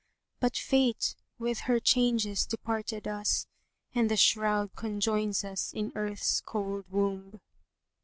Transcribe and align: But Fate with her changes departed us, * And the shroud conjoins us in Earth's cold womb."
But 0.39 0.57
Fate 0.57 1.15
with 1.37 1.59
her 1.69 1.79
changes 1.79 2.47
departed 2.47 3.07
us, 3.07 3.45
* 3.67 3.93
And 3.93 4.09
the 4.09 4.17
shroud 4.17 4.73
conjoins 4.75 5.43
us 5.43 5.71
in 5.73 5.91
Earth's 5.93 6.41
cold 6.43 6.85
womb." 6.89 7.39